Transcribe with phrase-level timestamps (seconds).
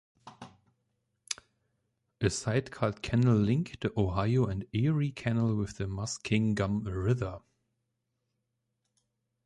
[2.21, 7.39] A side cut canal linked the Ohio and Erie Canal with the Muskingum River.